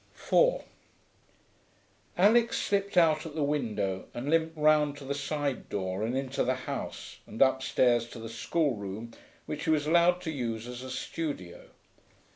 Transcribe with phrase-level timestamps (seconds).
[0.13, 0.63] 4
[2.17, 6.43] Alix slipped out at the window and limped round to the side door and into
[6.43, 9.13] the house and upstairs to the schoolroom,
[9.45, 11.69] which she was allowed to use as a studio.